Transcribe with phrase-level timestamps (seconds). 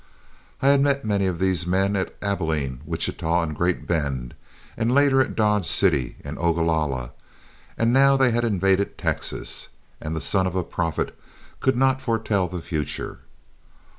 [0.63, 4.33] I had met many of these men at Abilene, Wichita, and Great Bend,
[4.75, 7.11] and later at Dodge City and Ogalalla,
[7.77, 9.69] and now they had invaded Texas,
[10.01, 11.15] and the son of a prophet
[11.59, 13.19] could not foretell the future.